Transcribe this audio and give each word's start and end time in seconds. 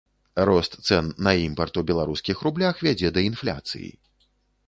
Рост 0.49 0.71
цэн 0.87 1.09
на 1.27 1.33
імпарт 1.41 1.73
у 1.81 1.83
беларускіх 1.91 2.41
рублях 2.47 2.75
вядзе 2.87 3.11
да 3.17 3.25
інфляцыі. 3.29 3.89